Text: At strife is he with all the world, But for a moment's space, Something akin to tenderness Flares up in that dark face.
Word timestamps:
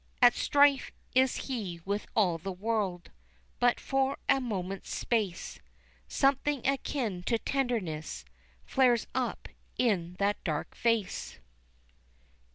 At 0.19 0.33
strife 0.33 0.91
is 1.13 1.35
he 1.45 1.79
with 1.85 2.07
all 2.15 2.39
the 2.39 2.51
world, 2.51 3.11
But 3.59 3.79
for 3.79 4.17
a 4.27 4.41
moment's 4.41 4.95
space, 4.95 5.59
Something 6.07 6.65
akin 6.65 7.21
to 7.27 7.37
tenderness 7.37 8.25
Flares 8.65 9.05
up 9.13 9.47
in 9.77 10.15
that 10.17 10.43
dark 10.43 10.73
face. 10.73 11.37